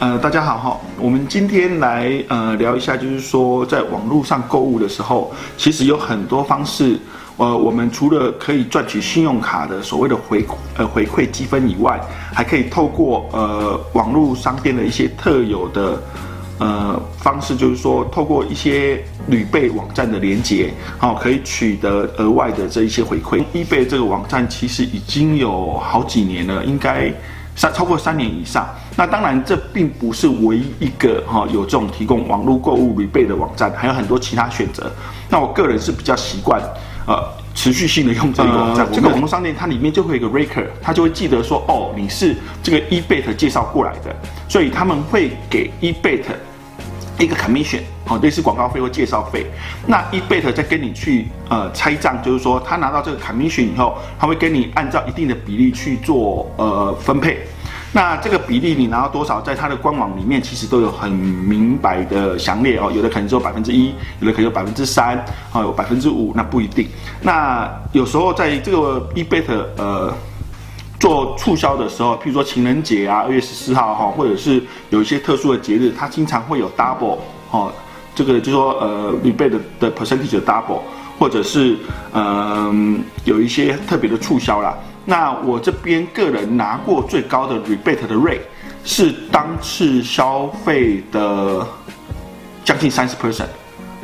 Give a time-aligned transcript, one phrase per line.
[0.00, 6.96] 呃，大家好哈，我们今天来呃聊一下，就是说在网络上购物的时候，其实有很多方式。
[7.36, 10.46] 呃，我们除了可以赚取信用卡的所谓的回
[10.76, 12.00] 呃回馈积分以外，
[12.32, 16.00] 还可以透过呃网络商店的一些特有的
[16.60, 23.42] 呃方式，就是说透过一些旅备网站的连接，好，可以取得额外的这一些回馈。
[23.52, 27.12] eBay 这个网站其实已经有好几年了，应该
[27.58, 28.66] 三超过三年以上。
[28.96, 34.90] 那当然，这并不是唯一一个哈有这种提供网络购物旅备的网站，还有很多其他选择。
[35.28, 36.62] 那我个人是比较习惯。
[37.06, 37.18] 呃，
[37.54, 44.14] 持续性的用这个网站，这个网络商店它里面就会有一个 raker，它就会记得说，哦，你是这个 eBay 介绍过来的，
[44.46, 46.20] 所以他们会给 eBay
[47.18, 49.46] 一个 commission，哦，类似广告费或介绍费。
[49.86, 57.38] 那 eBay 再跟你去呃拆账，就是说他拿到这个 commission 以后，他会跟你按照一定的比例去做呃分配。
[57.90, 65.16] 那这个比例你拿到多少，在它的官网里面其实都有很明白的详列哦，有的可能只有百分之一，有的可能有百分之三，
[65.52, 66.86] 啊，有百分之五，那不一定。
[67.22, 69.42] 那有时候在这个 eBay
[69.78, 70.14] 呃
[71.00, 77.16] 做促销的时候，譬如说情人节啊，二月十四号哈，或者是有一些特殊的节日，它经常会有 double
[77.50, 77.72] 哦，
[78.14, 80.82] 这个就是说呃 rebate 的的 percentage double，
[81.18, 81.74] 或者是
[82.12, 84.76] 嗯、有一些特别的促销啦。
[85.08, 88.42] 那我这边个人拿过最高的 rebate 的 rate
[88.84, 91.66] 是当次消费的
[92.62, 93.46] 将近三十 percent，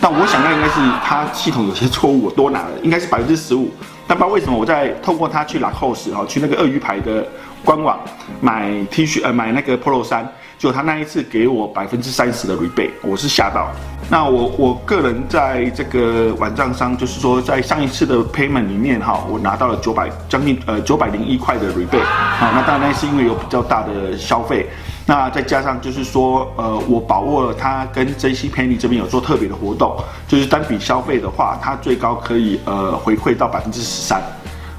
[0.00, 3.70] 但我想那应该是它系统有些错误，我多拿了，应该是百分之十五。
[4.06, 7.26] 但不知道为什么我在透过它去 Lacoste 哈，去那个鳄鱼牌的
[7.62, 8.00] 官网
[8.40, 10.26] 买 T 恤呃买那个 Polo 衫。
[10.58, 13.70] 就他那一次给我百分之三十的 rebate，我是吓到。
[14.10, 22.02] 那我我个人在这个网站上，就是说在上一次的 payment 里面哈，我拿到了九百将近呃九百零一块的 rebate。
[22.02, 24.66] 啊，那当然是因为有比较大的消费，
[25.06, 29.96] 那再加上就是说呃我把握了他跟 JCPenney 这边有做特别的活动，
[30.28, 34.22] 就是单笔消费的话，它最高可以呃回馈到百分之十三，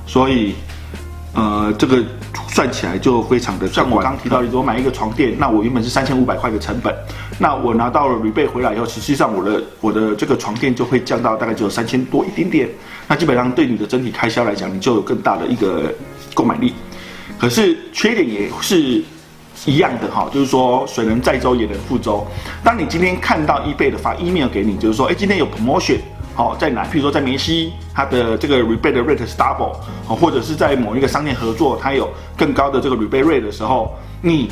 [0.08, 0.56] 所以
[1.34, 2.04] 呃这个。
[2.56, 6.96] 算起来就非常的，像我刚刚提到，如果我买一个床垫，那我原本是三千五百块的成本，
[7.38, 12.70] 那我拿到了 rebate 回来以后，实际上我的我的这个床垫就会降到大概只有三千多一点点，
[13.10, 15.94] 那基本上对你的整体开销来讲，你就有更大的一个
[16.34, 16.74] 购买力。
[17.38, 19.04] 可是缺点也是
[19.66, 22.26] 一样的哈，就是说水能载舟也能覆舟。
[22.64, 25.98] 当你今天看到 eBay 的发 email 给你，就是说，哎，今天有 promotion。
[26.36, 26.84] 好，在哪？
[26.84, 29.72] 譬如说，在梅西，它的这个 rebate rate 是 double，
[30.06, 34.52] 或者是在某一个商店合作，它有更高的这个 rebate rate 的时候，你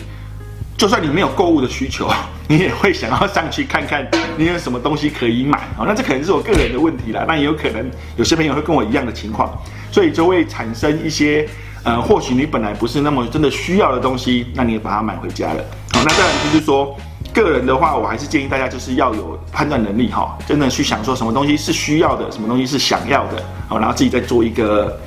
[0.78, 2.10] 就算你没有购物的需求，
[2.48, 4.08] 你也会想要上去看看
[4.38, 5.60] 你有什么东西可以买。
[5.76, 9.54] 好，那这可能是我个人的问题啦，那也有可能有些朋友会跟我一样的情况，
[9.92, 11.46] 所以就会产生一些，
[11.84, 15.62] 呃，或许你本来不是那么真的需要的东西，那你也把它买回家了。
[15.92, 16.96] 好，那再来就是说。
[17.34, 25.00] 个人的话，我还是建议大家就是要有判断能力哈，真的去想说什么东西是需要的，什么东西是想要的，好，然后自己再做一个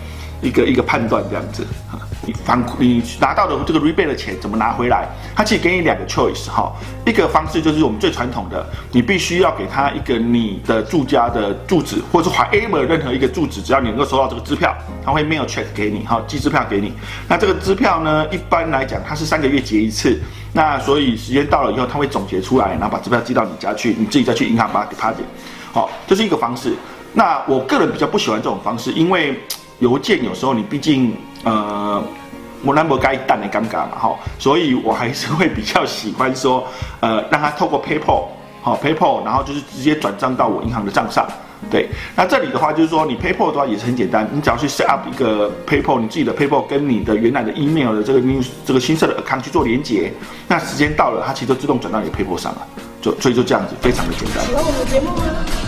[0.42, 1.66] 一个一个判断这样子。
[2.26, 5.06] 你反你拿到的这个 rebate 的钱怎么拿回来？
[5.34, 6.72] 他其实给你两个 choice 哈，
[7.06, 16.92] 一个方式就是我们最传统的，你必须要给他一个你的住家的住址，或者是 whatever 任何一个住址，只要你能够收到这个支票，他会 mail check 给你，哈，寄支票给你。
[17.28, 20.20] 那这个支票呢，一般来讲它是三个月结一次，
[20.52, 25.24] 那所以时间到了以后，他会总结出来，然后把支票寄到你家去，你自己再去银行把它 deposit。
[25.72, 26.74] 好，这是一个方式。
[27.12, 29.40] 那我个人比较不喜欢这种方式，因为
[29.78, 31.14] 邮件有时候你毕竟
[31.44, 32.02] 呃。
[32.66, 36.66] 我那么该淡的尴尬嘛，哈，所以我还是会比较喜欢说，
[37.00, 38.24] 呃，让他透过 PayPal，
[38.60, 41.26] 好 PayPal，然后就是直接转账到我银行的账上，
[41.70, 41.88] 对。
[42.16, 50.12] 那这里的话就是说，你 PayPal 的话也是很简单，你只要去 set up 一个 PayPal，你自己的 PayPal 跟你的原来的 email 的这个 new 这个新设的 account 去做连接，
[50.48, 52.66] 那时间到了，它其实就自动转到你的 PayPal 上了，
[53.00, 54.44] 就所以就这样子，非常的简单。
[54.44, 55.22] 喜欢我们的节目吗？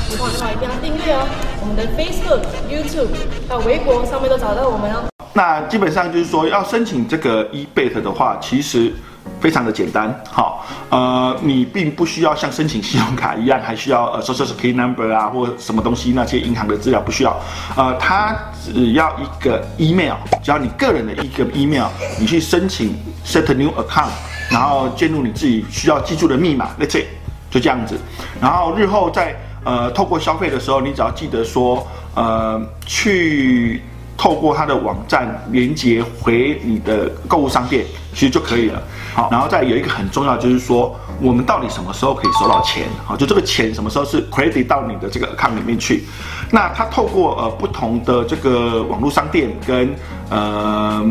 [0.08, 1.28] 喜欢的话一定要订阅哦，
[1.60, 3.14] 我们的 Facebook、YouTube
[3.48, 5.04] 到微博上面都找到我们哦。
[5.38, 8.92] 那基本上就是说，要申请这个 eBay 的话，其实
[9.40, 10.12] 非常的简单。
[10.28, 17.38] 好，呃，你并不需要像申请信用卡一样，还需要呃 Social Security Number 啊，或什么东西那些银行的资料不需要。
[17.76, 21.86] 呃，它只要一个 email，只要你个人的一个 email，
[22.18, 22.92] 你去申请
[23.24, 24.10] Set a New Account，
[24.50, 27.06] 然后进入你自己需要记住的密码，Let's say，
[27.48, 27.96] 就这样子。
[28.40, 31.86] 然后日后在呃透过消费的时候，你只要记得说，
[32.16, 33.84] 呃，去。
[34.18, 38.82] 透过他的网站连接回你的购物商店，其实就可以了。
[39.14, 42.84] 好，然后再有一个很重要，就是说我们到底什么时候可以收到钱？
[43.06, 46.02] 好，就这个钱什么时候是 credit 到你的这个 account 里面去？
[46.50, 49.94] 那它透过呃不同的这个网络商店跟
[50.30, 51.04] 呃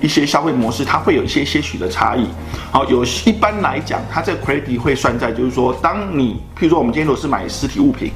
[0.00, 2.28] 一些消费模式，它会有一些些许的差异。
[2.70, 8.12] 好，有一般来讲，它这个 credit 会算在，就是说，当你譬如说我们今天如果是买实体物品，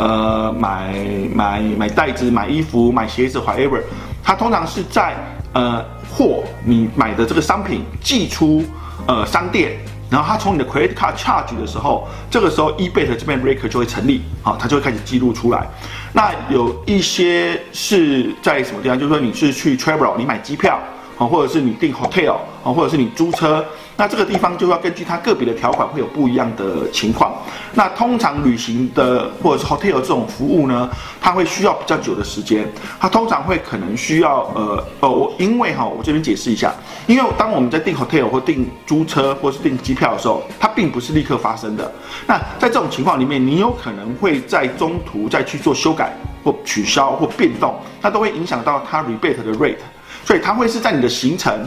[0.00, 0.94] 呃，买
[1.34, 3.82] 买买袋子、买衣服、买鞋子，whatever，
[4.24, 5.14] 它通常是在
[5.52, 8.64] 呃货你买的这个商品寄出
[9.06, 9.76] 呃商店。
[10.08, 15.68] 然后它从你的 credit card charge 的时候，这个时候 eBay 的这边 record 就会成立，好，它就会开始记录出来。
[16.14, 18.98] 那有一些是在什么地方？
[18.98, 20.80] 就是说你是去 travel，你买机票，
[21.20, 22.32] 啊，或者是你订 hotel，
[22.64, 23.62] 啊，或者是你租车。
[23.98, 27.34] 那这个地方就要根据它个别的条款会有不一样的情况。
[27.74, 30.88] 那通常旅行的或者是 hotel 这种服务呢，
[31.20, 32.66] 它会需要比较久的时间。
[32.98, 36.72] 它通常会可能需要呃呃，我因为哈，我这边解释一下，
[37.06, 41.92] 因为当我们在订 hotel 或订租车或是订机票的时候，它并不是立刻发生的。
[42.26, 49.76] 那在这种情况里面，你有可能会在中途再去做修改或取消或变动，那都会影响到它 rebate 的 rate。
[50.24, 51.66] 所以它会是在你的行程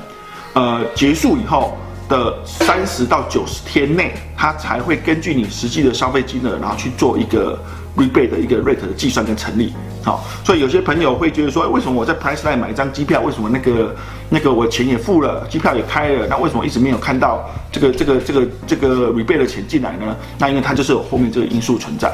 [0.54, 1.78] 呃结束以后。
[2.10, 7.58] 的三十到九十天内，它才会根据你实际的消费金额，然后去做一个
[7.96, 9.74] rebate 的一个 rate 的计算跟成立。
[10.04, 13.96] 好，所以有些朋友会觉得说，为什么我在 Priceline 买一张机票，为什么那个
[14.30, 20.14] 那个我钱也付了，机票也开了，那为什么一直没有看到这个这个这个这个 rebate 的钱进来呢？
[20.38, 22.12] 那因为它就是有后面这个因素存在。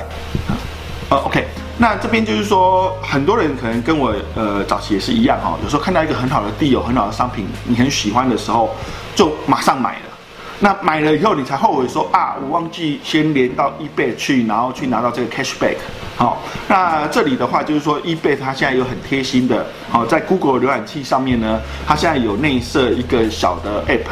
[0.47, 0.68] 呃，OK，
[1.81, 8.69] 那这边就是说，很多人可能跟我呃早期也是一样哈，有时候看到一个很好的地，有很好的商品，你很喜欢的时候。
[9.15, 10.05] 就马上买了，
[10.59, 15.75] 那买了以后你才后悔说啊，我忘记先连到 eBay 去，然后去拿到这个 cashback。
[16.15, 24.07] 好，那这里的话就是说 eBay 它现在有很贴心的，好，在 Google 浏览器上面呢，它现在有内设一个小的 app。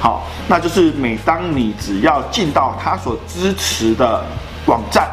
[0.00, 4.24] 好，那就是每当你只要进到它所支持的
[4.66, 5.08] 网站。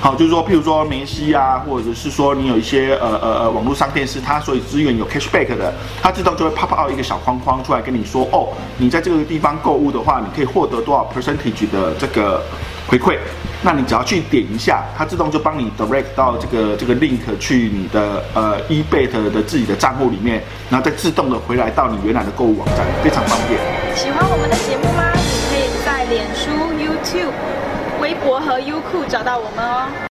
[0.00, 8.48] 好，就是说，譬如说梅西啊，或者是说你有一些呃呃呃网络商店是它所以资源有 cashback 的，它自动就会 pop 出一个小框框出来跟你说，哦，
[8.78, 12.42] 你在这个地方购物的话，你可以获得多少 percentage 的这个
[12.88, 13.18] 回馈。
[13.62, 23.60] 那你只要去点一下，它自动就帮你 direct 到这个这个 link 去你的呃 eBay 的自己的账户里面，然后再自动的回来到你原来的购物网站，非常方便。
[23.94, 25.12] 喜欢我们的节目吗？
[25.12, 25.20] 你
[25.50, 26.50] 可以在脸书、
[26.80, 27.59] YouTube。
[28.00, 30.09] 微博和优酷找到我们哦。